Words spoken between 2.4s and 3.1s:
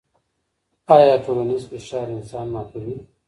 ماتوي؟